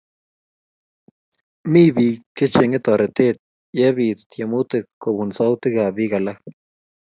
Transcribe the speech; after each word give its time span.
Mi 1.71 1.83
biik 1.95 2.21
che 2.37 2.45
cheng'e 2.53 2.79
toretet 2.85 3.37
ye 3.79 3.87
biit 3.97 4.19
tyemutik 4.31 4.85
kobun 5.01 5.29
sautik 5.37 5.75
ap 5.83 5.91
bik 5.97 6.11
alak 6.19 6.39